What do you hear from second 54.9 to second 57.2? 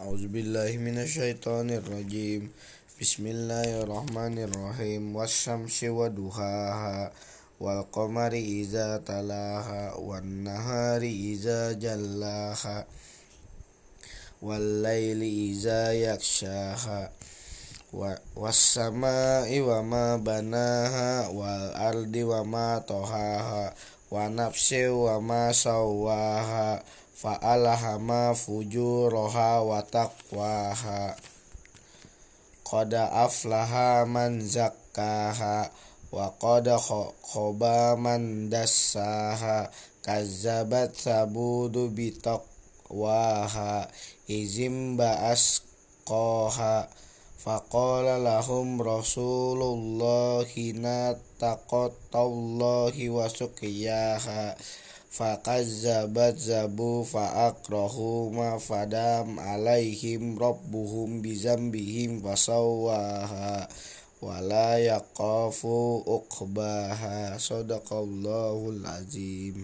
Fakazzabat zabu